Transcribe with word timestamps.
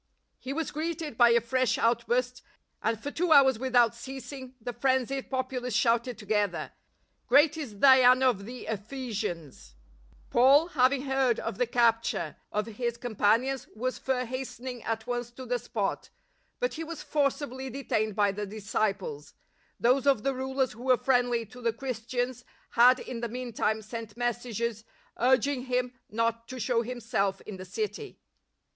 He 0.39 0.51
was 0.51 0.71
greeted, 0.71 1.15
by 1.15 1.29
a 1.29 1.39
fresh 1.39 1.77
outburst, 1.77 2.41
and 2.81 2.99
for 2.99 3.11
two 3.11 3.31
hours 3.31 3.59
without 3.59 3.93
ceasing 3.93 4.55
the 4.59 4.73
frenzied 4.73 5.29
populace 5.29 5.75
shouted 5.75 6.17
to 6.17 6.25
gether:" 6.25 6.71
Great 7.29 7.55
is 7.55 7.75
Diana 7.75 8.27
of 8.27 8.47
the 8.47 8.65
Ephesians 8.65 9.75
!"^ 8.65 9.75
Paul, 10.31 10.69
having 10.69 11.03
heard 11.03 11.39
of 11.39 11.59
the 11.59 11.67
capture 11.67 12.35
of 12.51 12.65
his 12.65 12.97
companions, 12.97 13.67
was 13.75 13.99
for 13.99 14.25
hastening 14.25 14.81
at 14.85 15.05
once 15.05 15.29
to 15.33 15.45
the 15.45 15.59
spot, 15.59 16.09
but 16.59 16.73
he 16.73 16.83
was 16.83 17.03
forcibly 17.03 17.69
detained 17.69 18.15
by 18.15 18.31
the 18.31 18.47
disciples. 18.47 19.35
Those 19.79 20.07
of 20.07 20.23
the 20.23 20.33
rulers 20.33 20.71
who 20.71 20.81
were 20.85 20.97
friendly 20.97 21.45
to 21.45 21.61
the 21.61 21.73
Christians 21.73 22.43
had 22.71 22.97
in 22.99 23.19
the 23.21 23.29
meantime 23.29 23.83
sent 23.83 24.17
messages 24.17 24.83
urging 25.19 25.65
him 25.65 25.93
not 26.09 26.47
to 26.47 26.59
show 26.59 26.81
himself 26.81 27.39
in 27.41 27.57
the 27.57 27.65
city. 27.65 28.19